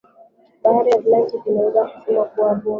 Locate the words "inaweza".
1.45-1.85